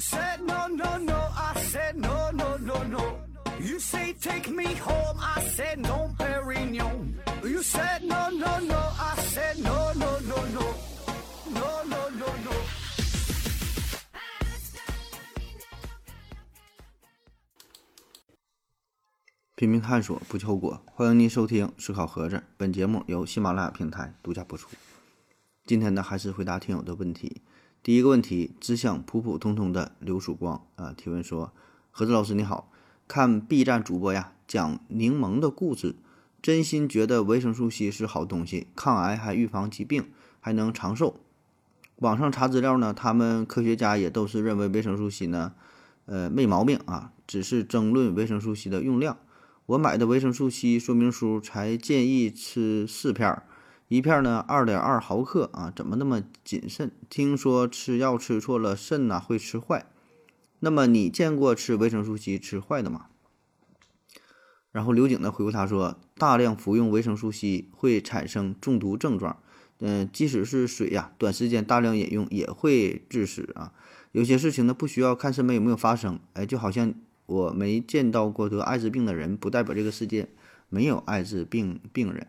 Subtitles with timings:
[0.00, 3.20] said no no no, I said no no no no.
[3.60, 7.14] You say take me home, I said no, Perignon.
[7.44, 10.74] You said no no no, I said no no no no,
[11.52, 12.52] no no no no.
[19.54, 20.82] 拼命探索，不计后果。
[20.86, 24.70] 欢迎您收听《思考盒子》，本节目由喜马拉雅平台独家播出。
[25.66, 27.42] 今天呢，还是回答听友的问题。
[27.82, 31.50] 第一个问题，只想普普通通的刘曙光啊，提问说：
[31.90, 32.70] 盒子老师你好，
[33.08, 35.94] 看 B 站主播呀讲柠檬的故事，
[36.42, 41.20] 真心觉得维生素 C 是好东西，抗癌还预防疾病，还能长寿。
[41.96, 45.54] 网上查资料呢，他们科学家也都是认为维生素 C 呢，
[46.04, 49.16] 呃没毛病啊，只是争论维生素 C 的用量。
[49.64, 53.44] 我买的维生素 C 说明书才建议吃四片儿，
[53.90, 56.92] 一片呢二点二毫克啊，怎么那么谨慎？
[57.08, 59.84] 听说吃药吃错了肾呐会吃坏。
[60.60, 63.06] 那么你见过吃维生素 C 吃坏的吗？
[64.70, 69.42] 然后刘景呢回复他说，大量服用维生素 C 会产生中毒症状，
[69.80, 73.72] 嗯，即使是水呀，短时间大量饮用也会致死啊。
[74.12, 76.94] 有些事情呢不需要看身边有没有发生，哎，就好像。
[77.26, 80.28] 我没见到过得艾滋病的人，不代表这个世界
[80.68, 82.26] 没有艾滋病病人。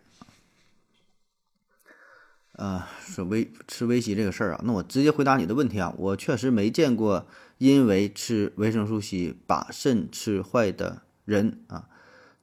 [2.52, 7.26] 呃，说维吃维 C 这个事儿啊，那我直接回答你的问题啊，我确实没见过
[7.58, 11.88] 因为吃维生素 C 把肾吃坏的人啊。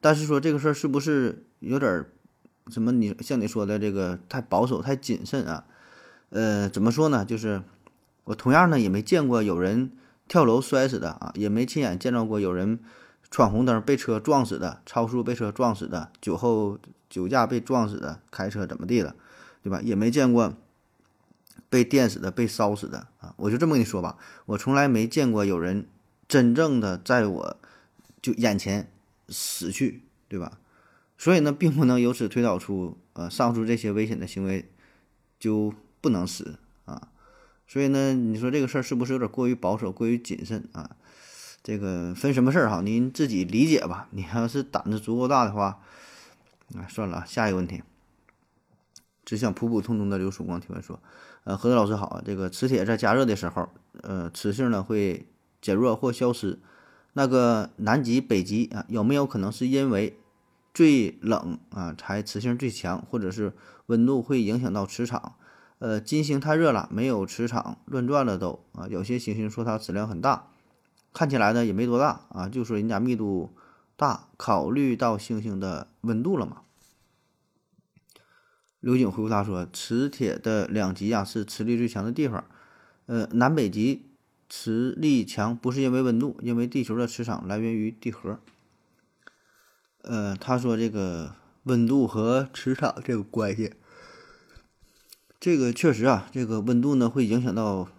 [0.02, 2.06] 但是说这个事儿是不是有点
[2.68, 2.92] 什么？
[2.92, 5.66] 你像你说的这个太保守、太谨慎啊？
[6.30, 7.26] 呃，怎么说呢？
[7.26, 7.62] 就是
[8.24, 9.92] 我同样呢也没见过有人。
[10.30, 12.78] 跳楼摔死的啊，也没亲眼见到过有人
[13.32, 16.78] 闯红灯被车撞死的，超速被车撞死的，酒后
[17.10, 19.16] 酒驾被撞死的，开车怎么地了，
[19.64, 19.82] 对吧？
[19.84, 20.56] 也没见过
[21.70, 23.34] 被电死的、被烧死的啊。
[23.38, 25.88] 我就这么跟你说吧，我从来没见过有人
[26.28, 27.58] 真正的在我
[28.22, 28.92] 就眼前
[29.28, 30.60] 死去，对吧？
[31.18, 34.72] 所以呢，并不能由此推导出，呃，上述这些危险的行为
[35.38, 37.10] 就不能死啊。
[37.68, 40.96] 所以呢，你说这个事儿是不是有点过于保守、过于谨慎啊？
[41.62, 42.82] 这个分什么事儿哈？
[42.82, 44.08] 您自己理解吧。
[44.12, 45.82] 你要是胆子足够大的话，
[46.74, 47.26] 啊，算了。
[47.28, 47.84] 下一个问题，
[49.30, 51.00] 只想普普通通的刘曙光提问说：
[51.44, 52.24] 呃，何子老师好啊。
[52.26, 53.70] 这个磁铁在加热的时候，
[54.02, 55.28] 呃，磁性呢会
[55.62, 56.58] 减弱或消失。
[57.14, 60.18] 那个南极、北极啊，有没有可能是因为
[60.74, 63.54] 最冷啊才磁性最强，或者是
[63.86, 65.36] 温度会影响到磁场？
[65.78, 68.88] 呃，金星太热了，没有磁场，乱转了都啊。
[68.90, 70.48] 有些行星说它质量很大，
[71.14, 73.52] 看起来呢也没多大啊，就说人家密度
[73.96, 76.64] 大，考虑到星星的温度了嘛。
[78.80, 82.44] 刘景回复他说，磁铁的两极啊是磁力最强的地方，
[83.08, 84.06] 呃，南北极
[84.50, 88.40] 磁力强不是因为温度，因为地球的磁场来源于地核。
[90.04, 93.74] 呃，他说这个温度和磁场这个关系。
[95.42, 97.90] 这个确实啊，这个温度呢会影响到，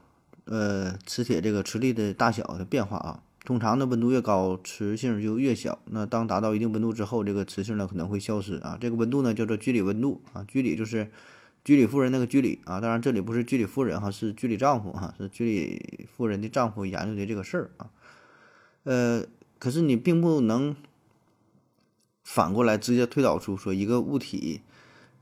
[0.45, 3.23] 呃，磁铁这个磁力的大小的变化啊。
[3.45, 5.79] 通常呢，温度越高，磁性就越小。
[5.87, 8.77] 那当达到一定温度之后，这个磁性呢可能会消失啊。
[8.81, 10.45] 这个温度呢叫做居里温度啊。
[10.47, 11.11] 居里就是
[11.65, 12.81] 居里夫人那个居里啊。
[12.81, 17.91] 当然这里不是居里夫人哈，是居里丈夫哈，是居里夫人的丈夫研究的这个事儿啊。
[18.85, 19.25] 呃，
[19.59, 20.77] 可是你并不能
[22.23, 24.63] 反过来直接推导出说一个物体。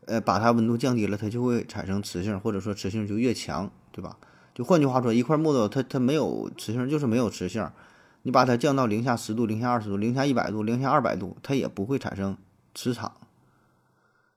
[0.07, 4.17] 呃，把它温度降低了，它就会产生磁性，或者说磁性就越强，对吧？
[4.55, 7.69] 就换句话说，一块木头它它没有磁性，就是没有磁性。
[8.29, 12.37] 你把它降到零下十度、零下二十度、零下一百度、零下二百度，它也不会产生
[12.75, 13.11] 磁场。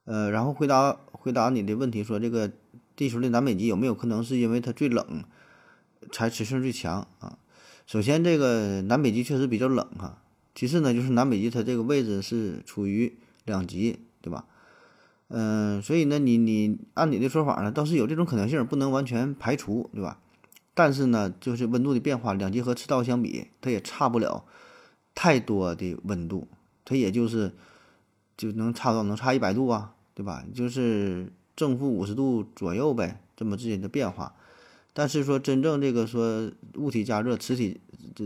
[0.06, 2.50] 呃，然后回答回答你的问题，说这个
[2.96, 5.26] 地球的南北极有没有可能是因为它最冷
[6.10, 7.38] 才磁性最强啊？
[7.86, 10.22] 首先，这个南北极确实比较冷哈。
[10.56, 14.46] 其次呢，就是南北极它这个位置是处于两极，对吧？
[15.28, 20.18] 嗯，所以呢，你你按你的说法呢，倒是有这种可能性，不能完全排除，对吧？
[20.74, 24.46] 但是呢，就是温度的变化，两极和赤道相比，它也差不了
[25.14, 26.48] 太多的温度，
[26.86, 27.54] 它也就是
[28.38, 30.44] 就能差到能差一百度啊，对吧？
[30.54, 34.34] 就是正负五十度左右呗，这么之间的变化。
[34.94, 37.80] 但是说真正这个说物体加热，磁体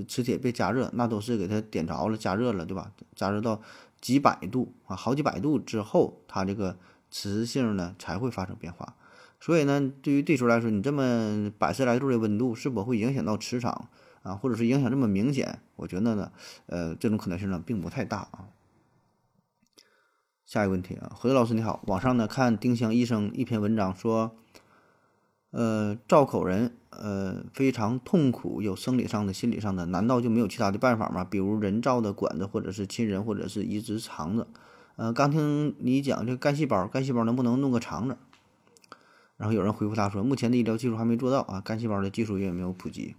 [0.08, 2.92] 磁铁被加热，那都是给它点着了，加热了，对吧？
[3.16, 3.62] 加热到
[4.02, 6.78] 几百度啊，好几百度之后，它这个。
[7.12, 8.94] 磁性呢才会发生变化，
[9.40, 13.90] 所以呢，对于地球来说，你这么百十来度的温度是否会影响到磁场
[14.24, 15.60] 啊，或者是影响这么明显？
[15.76, 16.32] 我觉得呢，
[16.66, 18.50] 呃，这种可能性呢并不太大啊。
[20.46, 24.36] 下一个问题啊，何老师你好，网上呢看丁香医生一篇文章说，
[25.52, 31.24] 呃，造口人呃非常痛苦，有生理上的、心理上的，难道就没有其他的办法吗？
[31.24, 34.48] 比如人造的管子，或者是亲人，或者是移植肠子？
[34.96, 38.18] 呃，刚听你讲这干细胞，干细胞能不能弄个肠子？
[39.38, 43.16] 然后有人回复他说，目前的医疗技术还没做到啊，干细胞的技术也没有普及。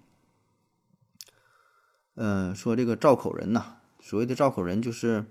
[2.14, 5.26] 嗯，说这个造口人呐，所谓的造口人就是，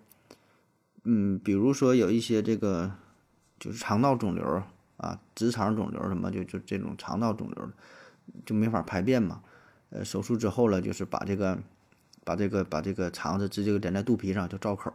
[1.03, 2.91] 嗯，比如说有一些这个
[3.59, 4.63] 就是肠道肿瘤
[4.97, 7.71] 啊，直肠肿瘤什么，就就这种肠道肿瘤
[8.45, 9.41] 就没法排便嘛。
[9.89, 11.57] 呃，手术之后了，就是把这个
[12.23, 14.93] 把这个把这个肠子直接连在肚皮上，就造口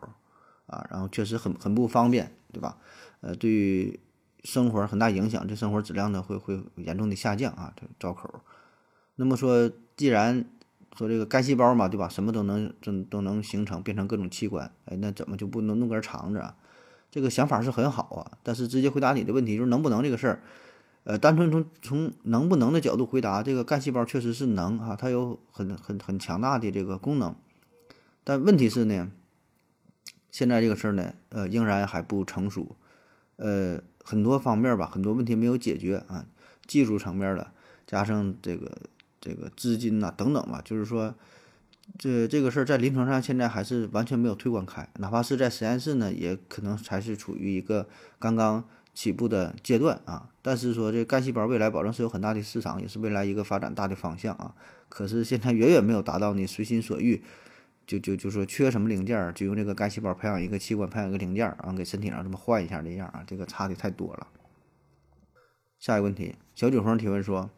[0.67, 2.79] 啊，然后确实很很不方便，对吧？
[3.21, 3.99] 呃，对于
[4.45, 8.41] 生活很大影响，这生活质量呢会会严重的下降啊，这招口。
[9.17, 10.45] 那么说，既然
[10.97, 12.09] 说这个干细胞嘛，对吧？
[12.09, 14.73] 什么都能都都能形成，变成各种器官。
[14.87, 16.57] 哎，那怎么就不能弄根肠子啊？
[17.11, 20.41] 这个想法是很好啊，但是直接回答你的问题就是能不能这个事儿，
[21.05, 27.35] 呃，单纯从从能不能的角度回答，这个干细胞确实是能啊，它有很很很强大的这个功能。
[28.23, 29.11] 但问题是呢，
[30.31, 32.77] 现在这个事儿呢，呃，仍然还不成熟，
[33.37, 36.27] 呃，很多方面吧，很多问题没有解决啊，
[36.67, 37.51] 技术层面的，
[37.87, 38.71] 加上这个。
[39.23, 41.15] 这个资金呐，等等吧，就是说，
[41.99, 47.87] 这这个事儿在临床上现在还是完全没有推广开，哪怕是在实验室呢，也可能还是处于一个
[48.19, 48.65] 刚刚
[48.95, 50.31] 起步的阶段啊。
[50.41, 54.55] 但是说这干细胞未来保证是有很大的市场，也是未来一个发展大的方向啊。
[54.89, 57.23] 可是现在远远没有达到你随心所欲，
[57.91, 64.27] 就就就说缺什么零件就用这个干细胞培养一个器官，培养一个零件啊，给身体上这么换一下这样啊，这个差的太多了。
[65.79, 67.51] 下一个问题，小九峰提问说。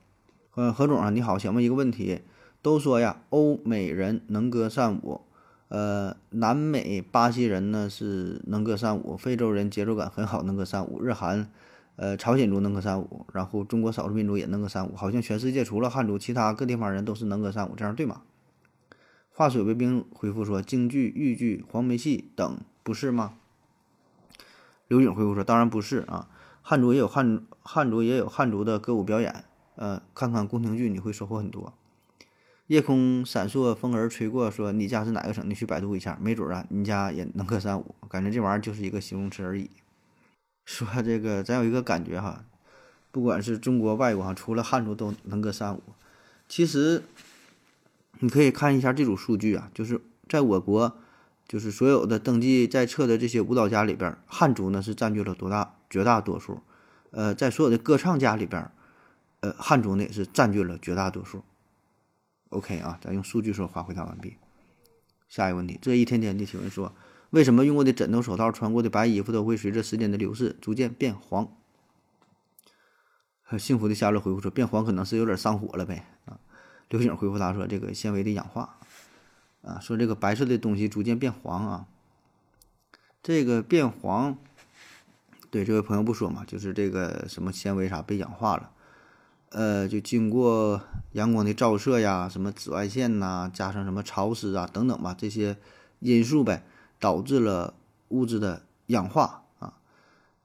[0.55, 2.20] 呃，何总啊，你好，想问一个问题。
[2.61, 5.23] 都说呀，欧美人能歌善舞，
[5.67, 11.50] 呃，南美巴西人呢是能歌善舞，非洲人节奏感很好，能歌善舞，日韩，
[11.96, 18.23] 呃，朝鲜族能歌善舞，然后中国少数民族也能歌善舞，好像全世界除了汉族，其他各地方人都是能歌善舞，这样对吗？
[19.34, 23.34] 化水为冰回复说，京剧、豫剧、黄梅戏等不是吗？
[24.88, 26.29] 刘颖回复说，当然不是啊，
[26.61, 29.44] 汉族也有汉汉族也有汉族的歌舞表演。
[29.76, 31.73] 呃，看看宫廷剧你会收获很多。
[32.67, 35.43] 夜空闪烁，风儿吹过，说你家是哪个省？
[35.49, 37.94] 你去百度一下，没准啊，你家也能歌善舞。
[38.08, 39.70] 感觉这玩意儿就是一个形容词而已。
[40.67, 42.44] 说这个，咱有一个感觉哈，
[43.11, 45.82] 不管是中国、外国哈，除了汉族都能歌善舞。
[46.46, 47.02] 其实
[48.23, 50.97] 你可以看一下这组数据啊，就是在我国，
[51.49, 56.63] 就是所有的登记在册的这些舞蹈家里边，汉族呢是占据了多大绝大多数。
[57.11, 58.71] 呃，在所有的歌唱家里边。
[59.41, 61.43] 呃，汉族呢也是占据了绝大多数。
[62.51, 64.37] OK 啊，咱用数据说话回答完毕。
[65.29, 66.95] 下一个问题，这一天天的提问说，
[67.31, 71.49] 为什么用过的枕头、手套、穿过的白衣服都会随着时间的流逝逐渐变黄？
[73.59, 76.39] 幸福的夏乐回复说，变黄可能是有点上火了呗啊。
[76.88, 78.79] 刘景回复他说，这个纤维的氧化
[79.62, 81.87] 啊，说这个白色的东西逐渐变黄啊，
[83.23, 84.37] 这个变黄，
[85.50, 88.70] 对这位朋友不说嘛，就是这个什么纤维啥被氧化了。
[89.50, 90.81] 呃，就经过
[91.12, 95.58] 阳光的照射呀，什么紫外线呐，加上什么潮湿啊等等吧，这些
[96.00, 96.64] 因素呗，
[96.99, 97.75] 导致了
[98.08, 99.75] 物质的氧化啊。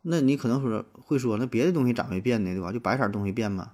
[0.02, 2.54] 那你可能说会说，那别的东西咋没变呢？
[2.54, 2.72] 对吧？
[2.72, 3.72] 就白色东西变吗？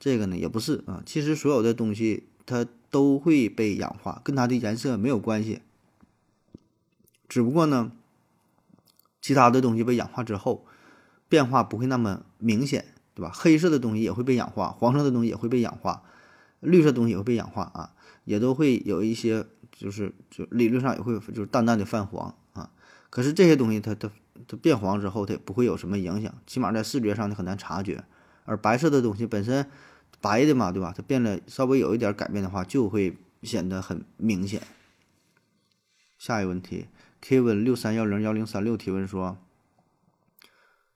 [0.00, 1.00] 这个呢也不是啊。
[1.06, 5.62] 其实所有的东西它都会被氧化，跟它的颜色没有关系。
[7.28, 7.92] 只不过呢，
[9.22, 10.66] 其他的东西被氧化之后，
[11.28, 12.86] 变化不会那么明显。
[13.12, 13.32] 对吧？
[13.34, 16.04] 黑色的东西也会被氧化，黄色的东西也会被氧化，
[16.60, 17.92] 绿色东西也会被氧化啊，
[18.24, 22.70] 也都会有一些，就是就理论上也会就是淡淡的泛黄啊。
[23.10, 24.08] 可是这些东西它它
[24.46, 28.04] 它变黄之后，它也不会有什么影响，起码在视觉上你很难察觉。
[28.44, 29.68] 而白色的东西本身
[30.20, 30.92] 白的嘛，对吧？
[30.96, 34.62] 它变了稍微有一点改变的话，就会显得很明显。
[36.18, 36.86] 下一个问题
[37.22, 39.38] ，Kevin 六三幺零幺零三六提问说，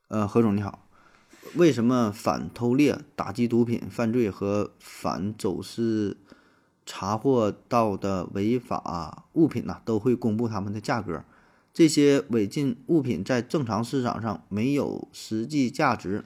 [0.09, 0.87] 呃，何总你好。
[1.55, 6.17] 为什么反偷猎、打击毒品犯罪和反走私
[6.85, 11.23] 查获到的违法物品呢，都会公布他们的价格？
[11.73, 16.25] 这些违禁物品在正常市场上没有实际价值，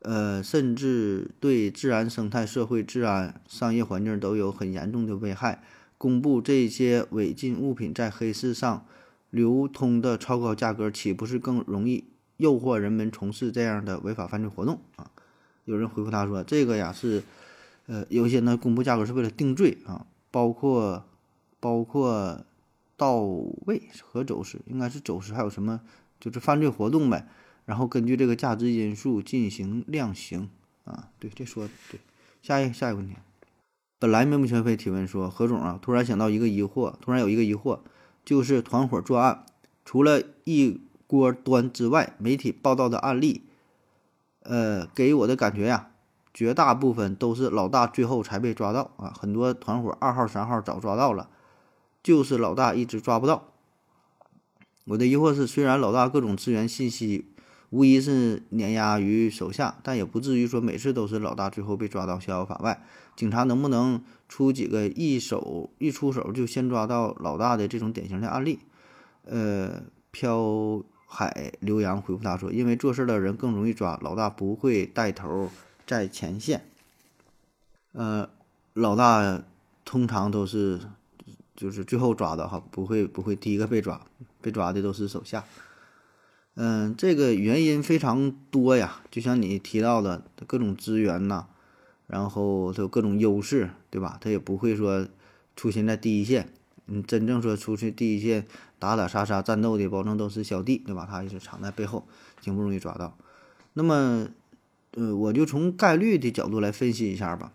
[0.00, 5.62] 呃，甚至对自然生态、社会治安、商业环境都有很严重的危害。
[5.98, 8.86] 公布这些违禁物品在黑市上
[9.30, 12.04] 流通的超高价格，岂不是更容易？
[12.38, 15.10] 诱惑人们从事这样的违法犯罪活动啊！
[15.66, 17.22] 有人回复他说：“这个呀是，
[17.86, 21.04] 呃，有些呢公布价格是为了定罪啊，包括
[21.60, 22.42] 包括
[22.96, 25.82] 到位和走私，应该是走私，还有什么
[26.18, 27.28] 就是犯罪活动呗。
[27.70, 30.50] 然后根据这个价值因素进行量刑
[30.82, 31.06] 啊。
[31.20, 32.00] 对，这说对。
[32.42, 33.14] 下一下一个问题，
[34.00, 37.78] 本来面目全非提问说何总啊，突然想到一个疑惑，突然有一个疑惑，
[38.24, 39.46] 就是团伙作案，
[39.84, 43.44] 除了一锅端之外，媒体报道的案例，
[44.42, 45.90] 呃，给我的感觉呀，
[46.34, 51.28] 绝大部分都是老大最后才被抓到啊，很多团伙二号三号早抓到了，
[52.02, 53.46] 就是老大一直抓不到。
[54.86, 57.29] 我的疑惑是，虽然老大各种资源信息
[57.70, 62.84] 无疑是碾压于手下，但也不至于说每次都是老大最后被抓到逍遥法外。
[63.16, 68.58] 警察能不能出几个一手一出手就先抓到老大的这种典型的案例？
[69.24, 75.50] 呃，飘海刘洋回复他说：“因为做事的人更容易抓，老大不会带头
[75.86, 76.64] 在前线。
[77.92, 78.28] 呃，
[78.74, 79.42] 老大
[79.84, 80.78] 通常都是。”
[81.56, 84.00] 就是最后抓的哈，不会不会第一个被抓，
[84.40, 85.44] 被抓的都是手下。
[86.54, 91.46] 嗯，这个原因非常多呀，就像你提到的各种资源呐，
[92.06, 94.18] 然后它有各种优势，对吧？
[94.20, 95.08] 它也不会说
[95.56, 96.48] 出现在第一线。
[96.86, 98.46] 你，真正说出去第一线
[98.78, 101.06] 打打杀杀战斗的，保证都是小弟，对吧？
[101.08, 102.06] 他也是藏在背后，
[102.40, 103.16] 挺不容易抓到。
[103.74, 104.28] 那么，
[104.92, 107.52] 呃，我就从概率的角度来分析一下吧。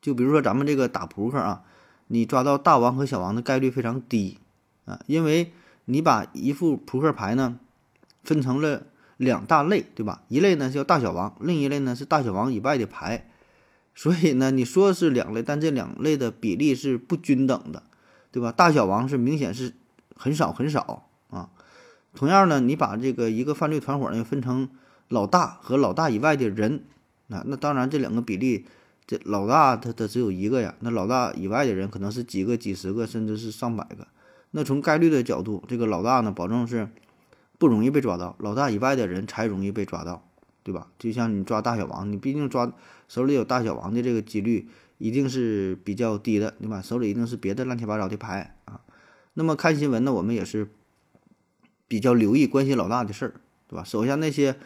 [0.00, 1.64] 就比如说咱们这个打扑克啊。
[2.10, 4.38] 你抓到大王和小王的概率非常低
[4.86, 5.52] 啊，因为
[5.88, 7.58] 你把一副扑克牌呢
[8.22, 10.22] 分成了两大类，对吧？
[10.28, 13.28] 一类呢叫大小王，另一类呢是大小王以外的牌，
[13.94, 17.82] 所以呢你说是两类，但这两类的比例是不均等的，
[18.30, 18.52] 对吧？
[18.52, 19.72] 大小王是明显是
[20.14, 21.48] 很少很少啊。
[22.14, 24.68] 同样呢，你把这个一个犯罪团伙呢分成
[25.08, 26.84] 老大和老大以外的人，
[27.28, 28.66] 那那当然这两个比例。
[29.10, 34.06] 这老大他他只有一个呀，那老大以外的人可能是几个、几十个，甚至是上百个。
[34.58, 36.88] 那从概率的角度，这个老大呢，保证是
[37.58, 40.28] 不容易被抓到，老大以外的人才容易被抓到，
[40.64, 40.88] 对吧？
[40.98, 42.72] 就像你抓大小王，你毕竟抓
[43.06, 46.82] 手里有大小王的这个几率一定是比较低的，对吧？
[46.82, 48.80] 手里一定是别的乱七八糟的牌啊。
[49.34, 50.68] 那么看新闻呢，我们也是
[51.86, 53.34] 比较留意、关心老大的事儿，
[53.68, 53.84] 对吧？
[53.84, 54.56] 手下那些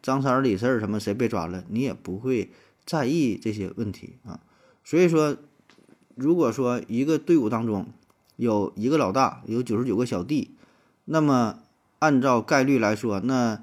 [0.00, 2.50] 张三李四什么谁被抓了，你也不会。
[2.86, 4.40] 在意这些问题啊，
[4.82, 5.36] 所以说，
[6.16, 7.86] 如果说一个队伍当中
[8.40, 10.56] 有一个老大，有九十九个小弟，
[11.04, 11.58] 那么
[11.98, 13.62] 按照概率来说，那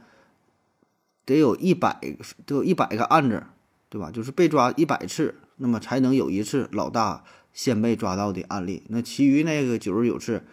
[1.26, 2.00] 得有一百，
[2.46, 3.44] 得有一百个案子，
[3.90, 4.12] 对吧？
[4.12, 8.84] 就是被抓一百次，那么才能有一次老大先被抓到的案例。
[8.90, 10.44] 那其余那个九十九次，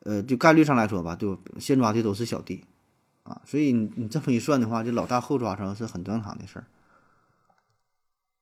[0.00, 2.62] 呃，就概率上来说吧，就先抓的都是小弟
[3.22, 3.40] 啊。
[3.46, 6.66] 所以你你这么一算的话，这老大后抓成是很正常的事儿。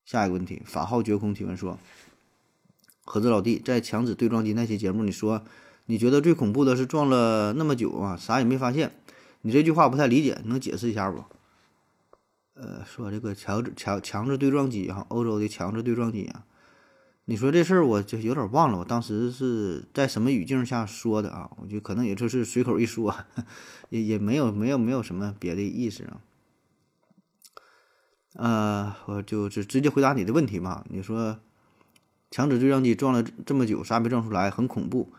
[0.04, 1.78] 下一个问题，法号绝空提问说
[3.08, 5.42] ：“盒子老弟，在强子对撞机那期节目，你说
[5.86, 8.92] 你觉得最恐怖的是撞了那么久啊，啥也没发现。
[9.40, 11.24] 你这句话不太理解，能解释一下不？”
[12.52, 16.44] 呃，说这个强子强强制对撞机哈，欧洲的强制对撞机啊，
[17.24, 21.50] 你说这事儿我就有点忘了，我当时是在什么语境下说的啊？
[21.62, 23.14] 我就可能也就是随口一说，
[23.88, 26.20] 也也没有没有没有什么别的意思啊。
[28.34, 30.84] 呃，我就直直接回答你的问题嘛。
[30.90, 31.38] 你说
[32.30, 35.12] 强子对撞机撞了这么久，啥没撞出来，很恐怖。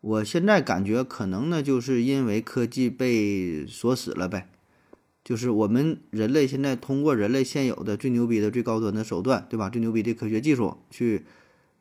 [0.00, 4.48] 我现在感觉可能呢，就是因为科技被锁死了呗。
[5.22, 9.68] 就是我们人类现在通过人类现有的最牛逼的、最高端的手段，对吧？
[9.68, 11.24] 最牛逼的科学技术去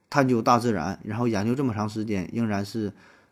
[0.09, 2.91] 探究大自然，然后研究这么长时间，仍然是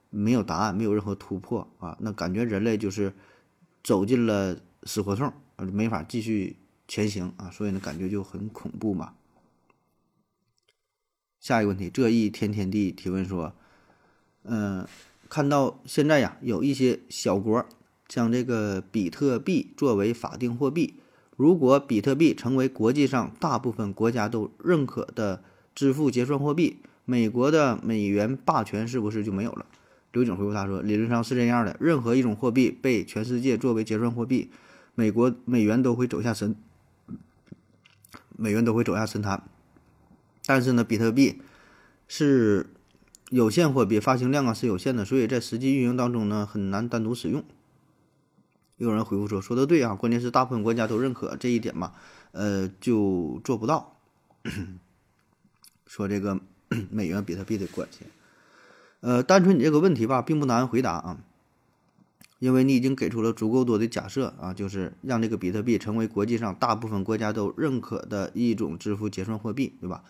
[0.10, 1.98] 没有答案，没有任何突破啊。
[2.00, 3.14] 那感觉人类就是
[3.84, 6.56] 走进了死胡同，没法继续。
[6.90, 9.12] 前行啊，所以呢，感觉就很恐怖嘛。
[11.48, 13.54] 下一个问题，这一天天地提问说，
[14.44, 14.86] 嗯，
[15.30, 17.66] 看到现在呀，有一些小国
[18.06, 20.96] 将这个比特币作为法定货币，
[21.38, 25.42] 如果比特币成为国际上大部分国家都认可的
[25.74, 29.66] 支付结算货币，美国的美元霸权是不是就没有了？
[30.12, 34.50] 刘景回复他说，理论上是这样的，任何一种货币被全世界作为结算货币，
[34.96, 36.54] 美国美元都会走下神。
[38.36, 39.42] 美元都会走下神坛，
[40.48, 41.42] 但是呢，比特币
[42.08, 42.68] 是
[43.30, 47.44] 有限货币，发行量啊是有限的，所以在实际运营当中呢，很难单独使用。
[48.78, 51.92] 有人回复说：“说的对啊，关键是大部分国家都认可这一点嘛，
[52.32, 53.98] 呃，就做不到。”
[55.86, 56.40] 说这个
[56.90, 58.06] 美元比特币的关系，
[59.02, 61.18] 呃，单纯你这个问题吧，并不难回答啊。
[62.40, 70.04] 因为你已经给出了足够多的假设啊，就是让这个比特币成为国际上大部分国家都认可的一种支付结算货币，对吧？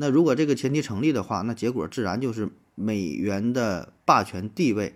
[0.00, 4.94] 那如果这个前提成立的话，那结果自然就是美元的霸权地位，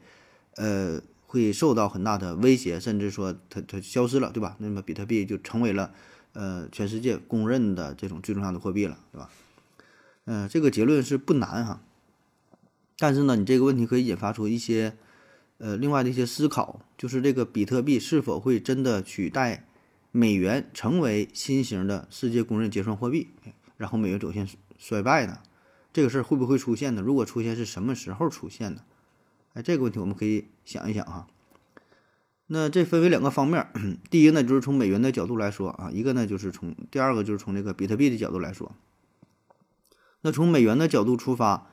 [0.55, 4.57] 呃，会受到很大的威胁，甚至说它它消失了，对吧？
[4.61, 5.93] 那么比特币就成为了
[6.35, 9.29] 呃全世界公认的这种最重要的货币了，对吧？
[10.25, 11.83] 嗯、这个结论是不难哈，
[12.97, 14.97] 但是呢，你这个问题可以引发出一些
[15.59, 19.67] 呃另外的一些思考，就是这个比特币是否会真的取代
[20.13, 23.31] 美元成为新型的世界公认结算货币，
[23.77, 24.47] 然后美元走向
[24.83, 25.39] 衰败呢？
[25.93, 27.01] 这个事儿会不会出现呢？
[27.01, 28.81] 如果出现，是什么时候出现呢？
[29.55, 31.29] 哎，这个问题我们可以想一想哈。
[32.49, 33.65] 那这分为两个方面，
[34.11, 38.73] 第一呢就是从美元的角度来说啊，一个呢就是从第二个就是从这个比特币的角度来说。
[40.23, 41.69] 那从美元的角度出发，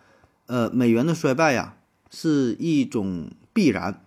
[0.45, 1.77] 呃，美元的衰败呀
[2.11, 4.03] 是一种必然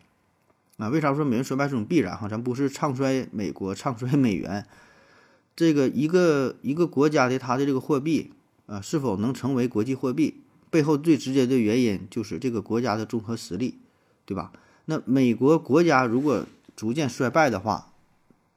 [0.76, 0.88] 啊。
[0.88, 2.28] 为啥说美元衰败是一种必然哈？
[2.28, 4.64] 咱不是唱衰美国，唱衰美元。
[5.56, 8.32] 这个一个一个国家的它的这个货币
[8.66, 13.78] 啊，是否能成为国际货币，背后最直接的原因就是这个国家的综合实力，
[14.24, 14.52] 对吧？
[14.86, 17.92] 那美国国家如果逐渐衰败的话，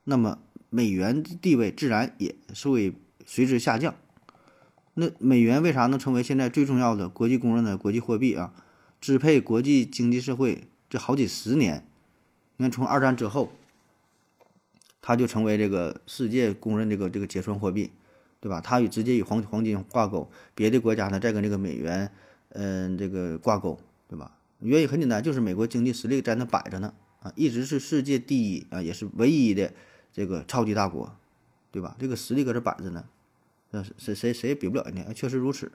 [0.05, 2.93] 那么美元地位自然也是会
[3.25, 3.93] 随之下降。
[4.93, 8.53] 那美元为啥能成为现在最重要的国际公认的国际货币啊？
[9.01, 11.85] 支配国际经济社会这好几十年，
[12.57, 13.51] 你看从二战之后，
[15.01, 17.91] 它就成为这个世界公认这个这个结算货币，
[18.45, 18.61] 对吧？
[18.61, 22.11] 它与直接与黄黄金挂钩，别的国家呢再跟这个美元，
[22.49, 24.37] 嗯、这个挂钩，对吧？
[24.59, 29.73] 原因很简单，就是美国经济实力在那摆着呢，啊，一直是世界第一啊，也是唯一的
[30.13, 31.11] 这个超级大国，
[31.71, 31.95] 对吧？
[31.97, 33.05] 这个实力搁这摆着呢。
[33.71, 35.71] 那谁谁谁也比不了人家，确实如此。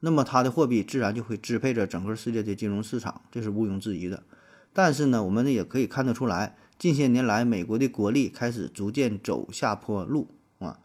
[0.00, 4.22] 那么它的货币自然就会支配着整个世界的金融市场，这是毋庸置疑的。
[4.72, 10.28] 但是呢，我们呢也可以看得出来，近些年来美国的国力开始逐渐走下坡路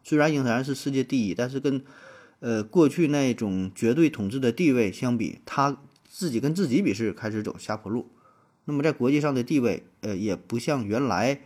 [0.04, 1.82] 虽然仍然是世界第一，但是跟
[2.40, 8.10] 呃过去那种绝对统治的地位相比，他自己跟自己比是开始走下坡路。
[8.66, 11.42] 那么在国际上的地位，呃，也不像原来。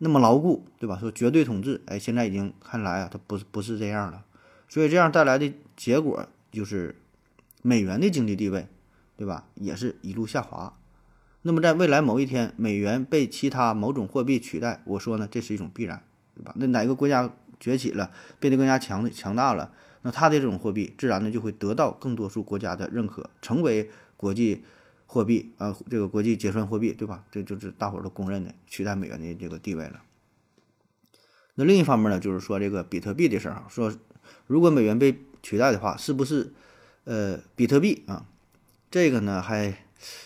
[0.00, 0.98] 那么牢固，对吧？
[0.98, 4.24] 说绝对统治，哎，现在已经看来啊，它不是不是这样了。
[4.68, 6.96] 所以这样带来的结果就是，
[7.62, 8.66] 美元的经济地位，
[9.16, 9.46] 对吧？
[9.54, 10.76] 也是一路下滑。
[11.42, 16.02] 那么在未来某一天，美元被其他某种货币取代，我说呢，这是一种必然，
[16.34, 16.52] 对吧？
[16.56, 24.64] 那哪个国家崛起了，变得更加强强大了，那它的这种货币自然呢就会得到更多数国家的认可，成为国际。
[25.06, 27.24] 货币啊，这个国际结算货币，对吧？
[27.30, 30.02] 这就是大伙儿都公认的，取代美元的这个地位了。
[31.54, 33.94] 那另一方面呢，就是说这个比特币的事儿啊，说
[34.48, 36.52] 如果美元被取代的话，是不是
[37.04, 38.26] 呃比特币啊？
[38.90, 39.76] 这个呢还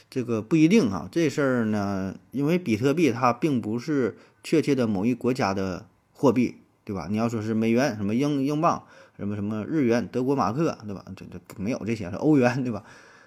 [0.08, 1.06] 这个不一定啊。
[1.12, 6.56] 这事儿呢，因为比特币它并不是确切的某一国家的货币，
[6.88, 7.06] 对吧？
[7.10, 8.82] 你要说是美元、什么英英镑、
[9.18, 11.04] 什么什么日元、德国马克，对吧？
[11.14, 12.82] 这这没有这些，是欧元，对吧？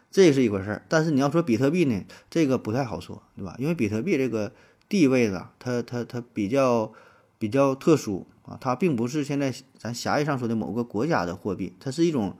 [0.09, 3.55] 这是一回事儿，但是你要说比特币呢，这个不太好说，对吧？
[3.59, 4.51] 因为比特币这个
[4.89, 6.91] 地位呢，它它它比较
[7.37, 12.35] 比较特殊啊，它并不是现在咱狭义上说的某个国家的货币，它是一种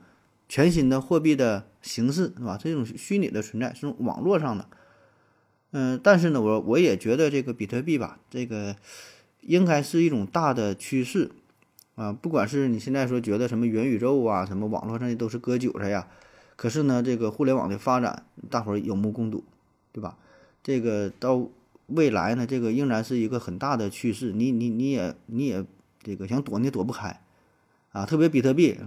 [0.48, 2.58] 全新的货币的形式，是吧？
[2.60, 4.66] 这种虚拟的存在，是种网络上的。
[5.70, 8.76] 嗯，但是呢，我我也觉得这个比特币吧，这个
[9.42, 11.30] 应该是一种大的趋势
[11.94, 16.08] 啊，不管是你现在说觉得什么元宇宙啊，什么网络上的都是割韭菜呀。
[16.56, 19.42] 可是呢，这个互联网的发展，大伙儿有目共睹，
[19.92, 20.16] 对吧？
[20.62, 21.48] 这个到
[21.86, 24.32] 未来呢，这个仍然是一个很大的趋势。
[24.32, 25.64] 你你你也你也
[26.02, 27.20] 这个想躲你躲不开，
[27.90, 28.78] 啊，特别比特币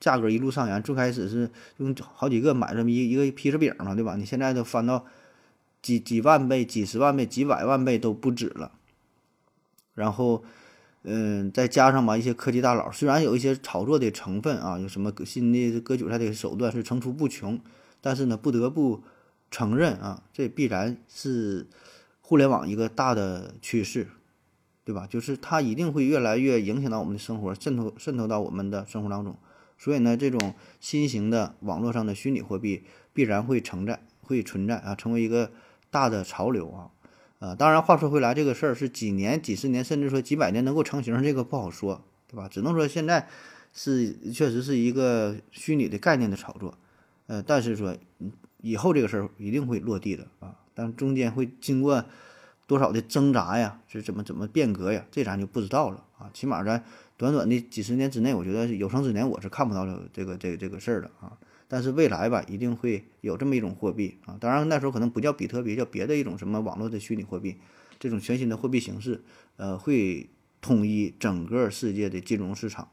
[0.00, 4.16] 价格一路上扬，最开始是用好几个买这么一一个披萨饼嘛，对吧？
[4.16, 5.06] 你现在都翻到
[5.80, 8.72] 几几万倍、几十万倍、几百万倍都不止了。
[9.98, 10.42] 然后。
[11.04, 17.58] 嗯，再加上吧，一些科技大佬虽然有一些炒作的成分啊，有什么新的割韭菜的手段是层出不穷，
[18.00, 19.00] 但是呢，不得不
[19.48, 21.68] 承认啊，这必然是
[22.20, 24.08] 互联网一个大的趋势，
[24.84, 25.06] 对吧？
[25.08, 29.34] 就是它一定会越来越影响到我们的生活，渗透渗透到我们的生活当中。
[29.78, 32.82] 所以呢，这种新型的网络上的虚拟货币
[33.14, 35.52] 必然会存在，会存在啊，成为一个
[35.90, 36.90] 大的潮流啊。
[37.38, 42.48] 啊，当然，话说回来，这个事儿是几年、几十年，甚至说几百年能够成型，这个不好说，对吧？
[42.48, 43.28] 只能说现在
[43.72, 46.76] 是确实是一个虚拟的概念的炒作，
[47.28, 47.96] 呃，但是说
[48.60, 52.04] 以后这个事儿一定会落地的啊，但中间会经过
[52.66, 56.28] 多少的挣扎呀，是怎么怎么变革呀，这咱就不知道了啊。
[56.34, 56.82] 起码在
[57.16, 61.38] 短短的几十年之内，我觉得有生之年我是看不到这个这个这个事儿的啊。
[61.68, 64.36] 但是未来吧，一定会有这么一种货币啊！
[64.40, 67.56] 当然那时候可能不叫比特币，叫别的一种什么网络的虚拟货币。
[68.00, 69.22] 这种全新的货币形式，
[69.56, 72.88] 呃，会统一整个世界的金融市场，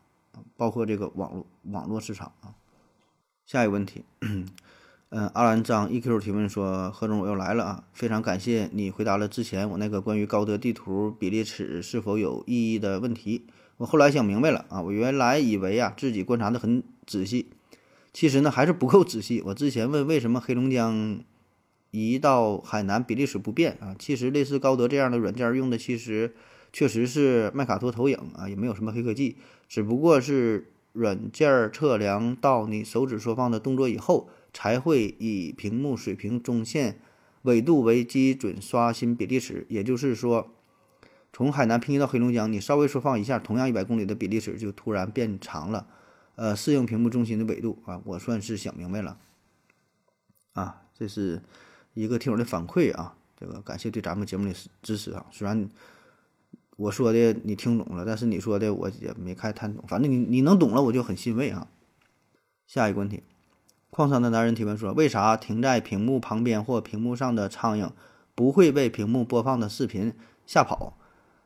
[0.57, 2.53] 包括这个网络网络市场啊。
[3.45, 4.47] 下一个问题，嗯，
[5.33, 7.83] 阿兰张 EQ 提问说：“何总，我又来了啊！
[7.93, 13.45] 非常感谢你回答了之前我那个关于高德地图比例尺是否有意义的问题。
[13.77, 17.51] 我后来想明白了啊，我原来以为啊自己观察的很仔细，
[18.15, 19.43] 其实呢还是不够仔细。
[19.47, 21.19] 我之前问为什么黑龙江
[21.91, 26.33] 移到海南比例尺不变啊，其实类似高德这样的软件用的其实
[26.71, 29.35] 确实是麦卡托投影啊，也没有什么黑科技，
[29.67, 36.97] 只不过是软件测量到你手指缩放的动作以后。”才会以屏幕水平中线
[37.41, 40.49] 纬度为基准刷新比例尺，也就是说，
[41.33, 45.87] 从海南平移到黑龙江，你稍微缩放一下，同样一百公里的比例尺就突然变长了，
[46.35, 49.17] 呃，适应屏幕中心的纬度啊，我算是想明白了，
[50.53, 51.41] 啊，这是
[51.93, 55.69] 一个听友的反馈啊，这个感谢对咱们节目的支持啊，虽然
[56.77, 61.67] 我说的你听懂了，但是你说的我也没太看懂，反正你你能懂了，我就很欣慰啊。
[62.67, 63.23] 下一个问题。
[63.89, 67.91] 矿山的男人提问说：“为啥停在屏幕旁边或屏幕上的苍蝇
[68.35, 70.11] 不会被屏幕播放的视频
[70.45, 70.97] 吓跑？”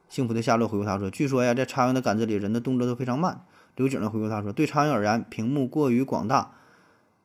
[0.09, 3.45] 幸福的夏洛回复他说：“据说呀，在苍蝇的感知里，人的动作都非常慢。”
[3.79, 6.51] 刘景呢回复他说：“对苍蝇而言，屏幕过于广大，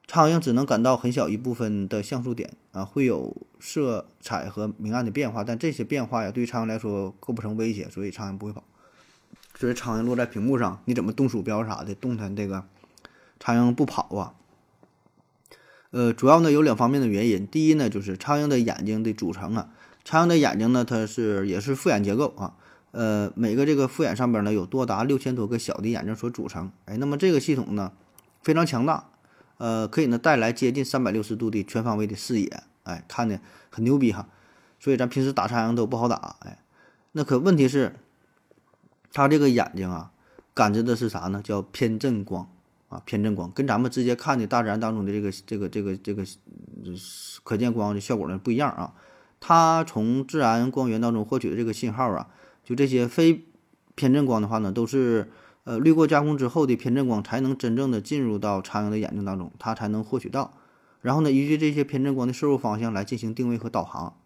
[0.07, 8.63] 苍蝇只能感到很小一部分的像素点啊，会有色彩和明暗的变化，但这些变化呀，对苍蝇来说构不成威胁，所以苍蝇不会跑。
[9.57, 12.63] 所以苍蝇落在屏幕上，你怎么动鼠标啥的动弹，这个
[13.41, 14.35] 苍蝇不跑啊。”
[15.91, 17.45] 呃，主要呢有两方面的原因。
[17.45, 19.71] 第一呢，就是苍蝇的眼睛的组成啊，
[20.05, 22.55] 苍蝇的眼睛呢，它是也是复眼结构啊。
[22.95, 26.71] 呃，每个这个复眼上边呢，有多达六千多个小的眼睛所组成。
[26.85, 27.93] 哎，那么这个系统呢，
[28.41, 29.09] 非常强大，
[29.59, 34.29] 呃，可以呢带来接近三百六十度的全方位的视野，哎，看的很牛逼哈。
[34.79, 36.59] 所以咱平时打苍蝇都不好打，哎，
[37.13, 37.97] 那可问题是，
[39.13, 40.13] 它这个眼睛啊，
[40.55, 41.43] 感知的是啥呢？
[41.43, 42.49] 叫偏振光。
[42.91, 46.23] 啊，偏振光跟咱们直接看的大自然当中的这个这个这个这个
[47.43, 48.95] 可见光的效果呢不一样啊。
[49.41, 52.29] 它从自然光源当中获取的这个信号啊，
[52.65, 53.45] 就这些非
[53.95, 55.31] 偏振光的话呢，都是
[55.65, 60.55] 呃滤过加工之后的偏振光才能真正的进入到苍蝇的眼睛当中，它才能获取到。
[61.01, 64.17] 然后呢，依据这些偏振光的摄入方向来进行定位和导航。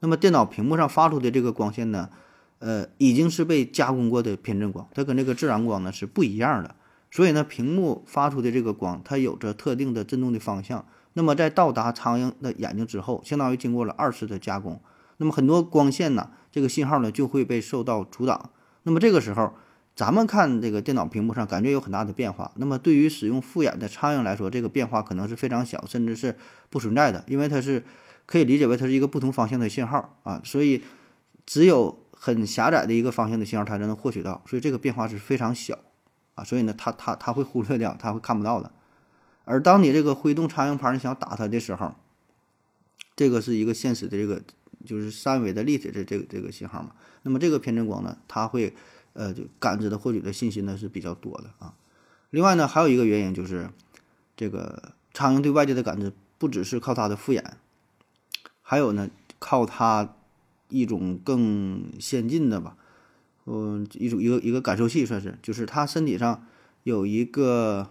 [0.00, 2.10] 那么电脑屏幕上发出的这个光线呢，
[2.58, 6.74] 呃，已经是被加工过的偏振光，它跟这个自然光呢是不一样的。
[7.10, 10.84] 所以呢，屏幕发出的这个光，它有着特定的振动的方向。
[11.14, 14.78] 那么在到达苍蝇的眼睛之后，相当于经过了二次的加工。
[15.18, 18.50] 那么很多光线呢，这个信号呢就会被受到阻挡。
[18.82, 19.54] 那么这个时候，
[19.94, 22.52] 咱们看这个电脑屏幕上感觉有很大的变化。
[22.56, 26.36] 那么对于使用复眼的苍蝇来说，这个变化可能是非常小，甚至是
[26.70, 27.84] 不存在的，因为它是
[28.26, 30.40] 可以理解为它是一个不同方向的信号啊。
[30.44, 30.84] 所以
[31.44, 34.42] 只有很狭窄的一个方向的信号，它才能获取到。
[34.46, 35.78] 所以这个变化是非常小。
[36.34, 38.70] 啊，所以呢，它它它会忽略掉，它会看不到的。
[39.46, 41.94] 而当你这个挥动苍蝇拍，你想打它的时候，
[43.16, 44.42] 这个是一个现实的这个
[44.86, 46.92] 就是三维的立体的这个这个信号嘛。
[47.22, 48.74] 那么这个偏振光呢，它会
[49.12, 51.74] 呃就感知的获取的信息呢是比较多的啊。
[52.30, 53.68] 另外呢，还有一个原因就是
[54.36, 57.56] 这个苍蝇对外界的感知不只是靠它的复眼，
[58.62, 60.14] 还有呢靠它
[60.68, 62.76] 一种更先进的吧。
[63.46, 66.44] 嗯，一种一个一个感受器算是，就是它身体上
[66.82, 67.88] 有一个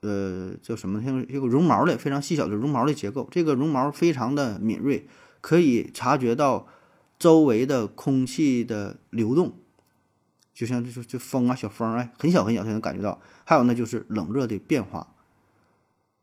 [0.00, 3.28] 呃叫什么，像一个绒毛的非常细小的绒毛的结构。
[3.30, 5.06] 这个绒毛非常的敏锐，
[5.40, 6.66] 可以察觉到
[7.18, 9.54] 周围的空气的流动，
[10.54, 13.20] 就像就就风啊，小风哎，很小很小，才能感觉到。
[13.44, 15.14] 还有呢，就是冷热的变化。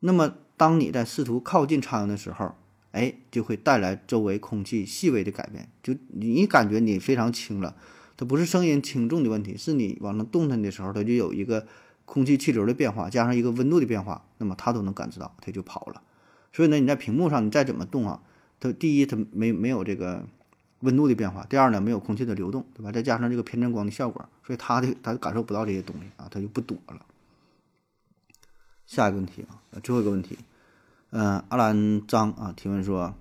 [0.00, 2.54] 那么，当你在试图靠近苍蝇的时候，
[2.92, 7.74] 哎，就会带来周围空气细微的改变，就你感觉你非常轻了。
[8.16, 11.66] 它不是声音轻重的问题，是你往上动弹的时候，它就有一个
[12.04, 16.02] 空气气流的变化，加上一个温度的变化，那么它都能感知到，它就跑了。
[16.52, 18.22] 所以呢，你在屏幕上你再怎么动啊，
[18.60, 20.24] 它第一它没没有这个
[20.80, 22.92] 温度的变化，第二呢没有空气的流动，对吧？
[22.92, 27.04] 再加上这个偏振光的效果，所以它的它感受不到这些东西啊，它就不躲了。
[28.86, 30.38] 下一个问题啊，最后一个问题，
[31.10, 33.14] 嗯，阿兰张啊提问说，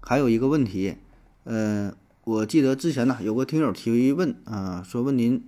[0.00, 0.96] 还有一个问题，
[1.44, 1.94] 嗯。
[2.24, 5.44] 我记得之前呢，有个听友提问啊，说问您，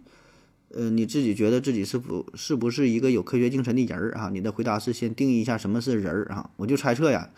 [0.70, 4.28] 呃，你自己觉得自己是否是不是一个有科学精神的人儿啊？
[4.30, 6.50] 你的回答是先定义一下什么是人儿啊？
[6.56, 7.30] 我就猜测呀，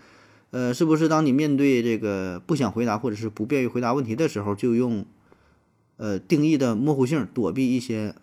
[0.51, 5.05] 呃，是不是当你面对这个不想回答或者是不便于回答问题的时候，就用
[5.97, 8.15] 呃定义的模糊性躲避一些，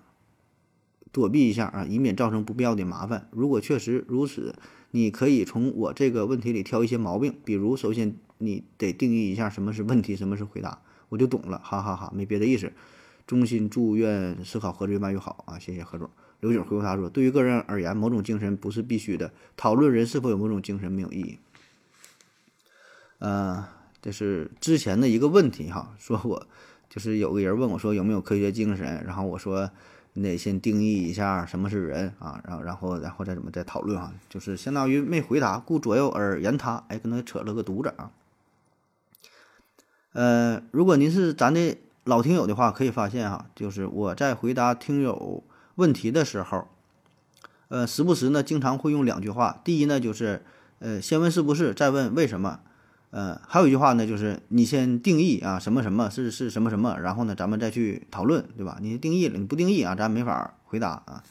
[1.12, 3.27] 躲避一下啊，以免造成不必要的麻烦？
[3.31, 4.55] 如果确实如此，
[4.91, 10.81] 你可以从我这个问题里挑一些毛病，比如首先你得定义一下什么是问题，什么是回答。
[11.09, 12.71] 我就懂了，哈哈哈，没别的意思，
[13.27, 15.59] 衷心祝愿思考合作越办越好啊！
[15.59, 16.09] 谢谢何总。
[16.39, 21.38] 刘景回复他说：“对于个人而言，某种精神不是必须的，讨论人是否有某种精神没有意义。”
[23.23, 23.65] 呃，
[24.01, 26.45] 这是之前的一个问题哈，说我
[26.89, 29.71] 就是有个人问我说有没有科学精神，然后我说
[30.12, 38.12] 你得先定义一下什么是人啊，然后然后然后再怎么再讨论哈，就是相当于没回答，顾左右而言他，哎，跟他扯了个犊子啊。
[40.12, 45.41] 呃，如果您是咱的老听友的话，可以发现哈，就是我在回答听友
[45.75, 46.67] 问题的时候，
[47.69, 49.62] 呃，时不时呢，经常会用两句话。
[49.63, 50.43] 第一呢，就是
[50.79, 52.59] 呃，先问是不是，再问为什么。
[53.15, 58.80] 呃，还有一句话呢，就是你先定义啊，什么什么是是什么什么，然后呢，咱们再去讨论，对吧？
[58.82, 61.23] 你定义了，你不定义啊，咱没法回答啊。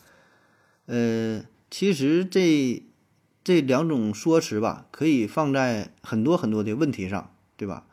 [0.86, 1.42] 呃，
[1.72, 2.80] 其实这
[3.42, 7.84] 这两种说辞吧，可以放在很多很多的问题上，对吧？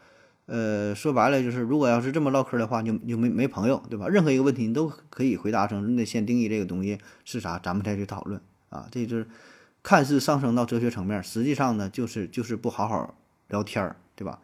[0.46, 4.08] 呃，说白了就是，如果要是这么唠嗑的话，就就没没朋友，对吧？
[4.08, 8.88] 任何一个问题你都可以回答成，你得先定义这个东西是啥，咱们再去讨论啊。
[8.92, 9.28] 这就是
[9.82, 13.16] 看似上升到哲学层面，实际上呢，就是就是不好好
[13.50, 14.40] 聊天儿，对吧？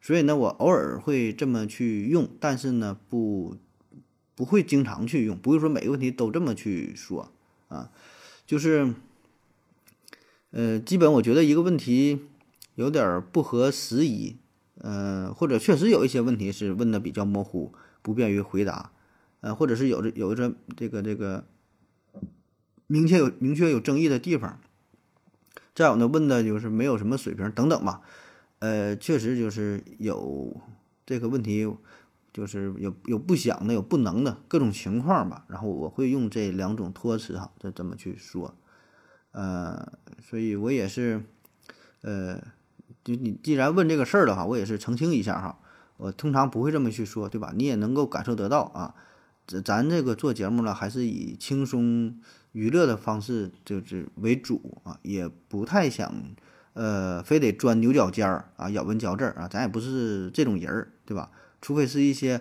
[0.00, 3.56] 所以呢，我偶尔会这么去用，但是呢，不
[4.34, 7.32] 不会经常去用，不会说每个问题都这么去说
[7.68, 7.90] 啊。
[8.46, 8.94] 就是
[10.50, 12.26] 呃，基本我觉得一个问题
[12.74, 14.36] 有点不合时宜。
[14.80, 18.92] 呃，或者确实有一些问题是问的比较模糊，不便于回答，
[19.40, 21.44] 呃，或者是有着有着这个这个
[22.86, 24.60] 明确有明确有争议的地方，
[25.74, 28.02] 再有呢问的就是没有什么水平等等吧，
[28.58, 30.60] 呃，确实就是有
[31.06, 31.68] 这个问题，
[32.32, 38.54] 就是有有不想的，有不能的各种情况吧，然后我会用这两种托词哈，这这么去说，
[39.32, 39.92] 呃，
[40.22, 41.24] 所以我也是，
[42.02, 42.40] 呃。
[43.04, 45.58] 就你既然问这个事儿的话，我也是澄清一下哈。
[45.96, 47.54] 我通常不会这么去说，对吧？
[47.56, 48.94] 你也能够感受得到啊。
[49.46, 52.20] 这咱这个做节目呢，还是以轻松
[52.52, 56.12] 娱乐的方式就是为主啊，也不太想
[56.78, 59.48] 呃非得钻牛角尖儿啊，咬文嚼字儿啊。
[59.48, 61.30] 咱也不是这种人儿，对吧？
[61.60, 62.40] 除非是一些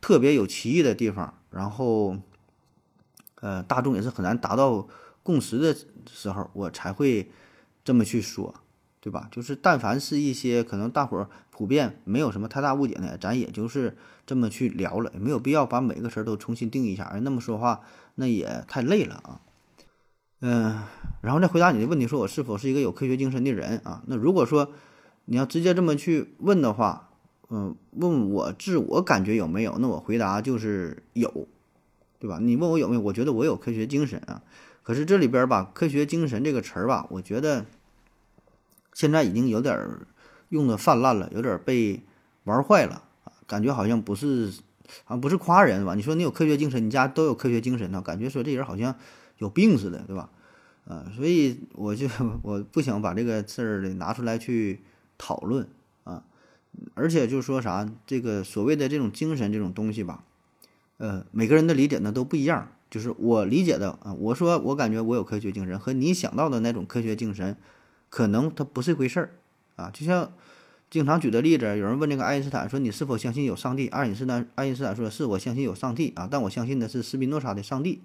[0.00, 2.16] 特别有歧义的地方，然后
[3.40, 4.86] 呃大众也是很难达到
[5.24, 5.74] 共识的
[6.06, 7.30] 时候，我才会
[7.84, 8.54] 这么去说。
[9.00, 9.28] 对吧？
[9.30, 17.14] 就是但凡是一些可能大伙儿普遍没有什么太大误解的，咱也就是这么去聊了，也没有必要把每个词儿都重新定义一下。
[17.20, 17.82] 那么说话
[18.14, 19.42] 那也太累了啊。
[20.46, 20.82] 嗯，
[21.22, 24.02] 然后再回答你的问题，说我是否是一个有科学精神的人啊？
[24.06, 24.72] 那如果说
[25.24, 27.08] 你要直接这么去问的话，
[27.48, 29.78] 嗯，问我自我感觉有没有？
[29.78, 31.48] 那我回答就是有，
[32.18, 32.38] 对吧？
[32.42, 33.00] 你问我有没有？
[33.00, 34.42] 我觉得我有科学精神啊。
[34.82, 37.64] 可是这里边吧，科学精神这个词儿吧，我觉得。
[38.92, 40.06] 现在已经有点儿
[40.50, 42.00] 用的泛滥了，有点被
[42.44, 43.32] 玩坏了啊！
[43.44, 44.52] 感觉好像不是，
[45.02, 45.96] 好像不是夸人吧？
[45.96, 48.94] 你说你有科学精神，你家都有科学精神呢，感觉说这人好像
[49.38, 50.30] 有病似的，对吧？
[50.86, 52.08] 啊，所以我就
[52.42, 54.80] 我不想把这个事儿拿出来去
[55.16, 55.66] 讨论
[56.04, 56.24] 啊。
[56.94, 60.24] 而且就是说啥，这个所谓的这种精神这种东西吧，
[60.98, 62.68] 呃，每个人的理解呢都不一样。
[62.90, 67.56] 就是我理解的啊，我说我感觉我有科学精神，和你想到的那种科学精神。
[68.10, 69.30] 可能它不是一回事儿，
[69.74, 70.32] 啊，就像
[70.88, 78.02] 经常举的例子，有人问那个爱因斯坦说：“你是否相信有上帝？”爱因斯坦爱因斯坦说：“是我相信有上帝啊，但我相信的是斯宾诺莎的上帝，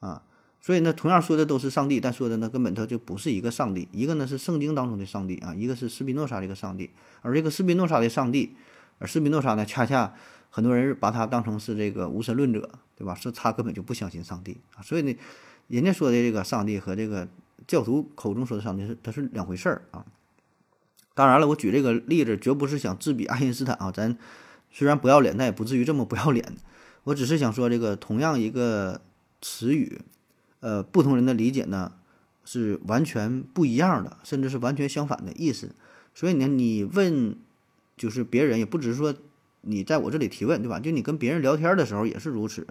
[0.00, 0.22] 啊，
[0.60, 6.90] 所以呢，同样说的都是上帝，但说的呢根本它就不是一个上帝，一个呢是圣经当中的上帝啊，一个是斯宾诺莎的一个上帝，
[7.22, 8.56] 而这个斯宾诺莎的上帝，
[8.98, 10.14] 而斯宾诺莎呢，恰恰
[10.50, 13.14] 很多人把他当成是这个无神论者，对吧？
[13.14, 15.16] 是他根本就不相信上帝啊，所以呢，
[15.68, 17.28] 人家说的这个上帝和这个。
[17.66, 20.06] 教徒口中说的上帝是，它是两回事儿啊。
[21.12, 23.92] 当然了，我举这个例子绝不是想自比爱因斯坦啊。
[23.92, 24.16] 咱
[24.70, 26.54] 虽然不要脸，但也不至于这么不要脸。
[27.04, 29.02] 我只是想说，这个同样一个
[29.40, 30.00] 词语，
[30.60, 31.92] 呃，不同人的理解呢
[32.44, 35.74] 是完全不一样的，甚至是完全相反的意思。
[36.14, 37.36] 所以呢，你问
[37.96, 39.14] 就是别人，也不只是说
[39.62, 40.80] 你在我这里提问，对吧？
[40.80, 42.66] 就你跟别人聊天的时候也是如此。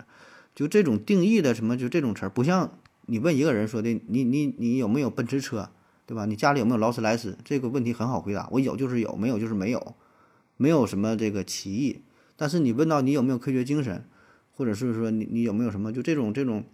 [0.56, 2.78] 就这种定义的什么，就这种词儿，不像。
[3.10, 5.70] 你问一个人说的，你你你有没有奔驰车，
[6.06, 6.26] 对吧？
[6.26, 7.38] 你家里有没有劳斯莱斯？
[7.46, 9.96] 这个问题很好回答，我有就是有，没有就是没有，
[10.58, 12.02] 没有什么这个歧义。
[12.36, 14.06] 但是你问到你有没有科学精神，
[14.58, 16.66] 或者是说你你有没有什么就这种这种，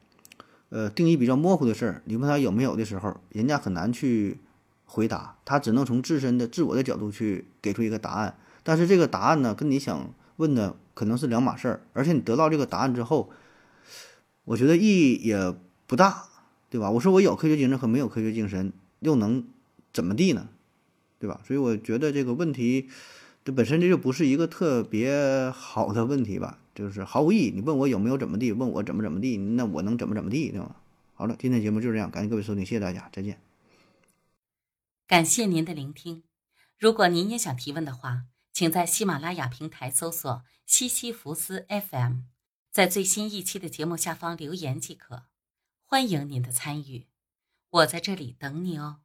[0.69, 4.39] 呃，定义比较模糊的事儿，你问他有没有的时候，人家很难去
[4.85, 8.35] 回答，他只能从自身的自我的角度去给出一个答案。
[8.63, 13.29] 但是这个答案呢，跟你想问的可能是两码事儿，而且你得到这个答案之后，
[14.45, 15.53] 我觉得意义也。
[15.85, 16.23] 不大，
[16.71, 16.89] 对吧？
[16.89, 19.45] 我说我有科学精神和没有科学精神又能
[19.93, 20.47] 怎么地呢？
[21.19, 21.39] 对吧？
[21.45, 22.89] 所以我觉得这个问题，
[23.45, 27.51] 这本身这就不是一个特别好的问题吧，就是毫无意义。
[27.51, 30.81] 你问我有没有怎么地，问我怎么怎么地，那我能怎么怎么地，对吧？
[31.13, 33.41] 好了，今天节目就是这样，感谢各位收听，谢谢大家，再见。
[35.05, 36.23] 感谢您的聆听。
[36.79, 42.21] 如果您也想提问的话，请在喜马拉雅平台搜索“西西弗斯 FM”，
[42.71, 45.25] 在最新一期的节目下方留言即可。
[45.85, 47.07] 欢迎您的参与，
[47.69, 49.02] 我在这里等你哦。